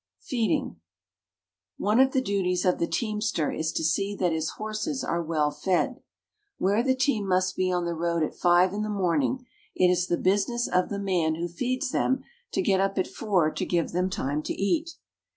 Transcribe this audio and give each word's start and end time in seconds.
FEEDING. 0.17 0.77
One 1.77 1.99
of 1.99 2.11
the 2.11 2.23
duties 2.23 2.65
of 2.65 2.79
the 2.79 2.87
teamster 2.87 3.51
is 3.51 3.71
to 3.73 3.83
see 3.83 4.15
that 4.15 4.31
his 4.31 4.49
horses 4.57 5.03
are 5.03 5.21
well 5.21 5.51
fed. 5.51 6.01
Where 6.57 6.81
the 6.81 6.95
team 6.95 7.27
must 7.27 7.55
be 7.55 7.71
on 7.71 7.85
the 7.85 7.93
road 7.93 8.23
at 8.23 8.33
five 8.33 8.73
in 8.73 8.81
the 8.81 8.89
morning 8.89 9.45
it 9.75 9.89
is 9.91 10.07
the 10.07 10.17
business 10.17 10.67
of 10.67 10.89
the 10.89 10.97
man 10.97 11.35
who 11.35 11.47
feeds 11.47 11.91
them 11.91 12.23
to 12.51 12.63
get 12.63 12.81
up 12.81 12.97
at 12.97 13.05
four 13.05 13.51
to 13.51 13.63
give 13.63 13.91
them 13.91 14.09
time 14.09 14.41
to 14.41 14.55
eat. 14.55 14.95